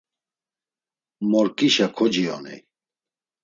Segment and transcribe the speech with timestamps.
[1.29, 2.59] Morǩişa kociyoney.